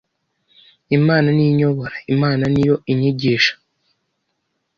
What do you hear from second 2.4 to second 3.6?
niyo inyigisha